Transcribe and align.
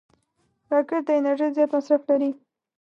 راکټ 0.71 1.01
د 1.07 1.09
انرژۍ 1.19 1.49
زیات 1.55 1.69
مصرف 1.75 2.01
لري 2.09 2.29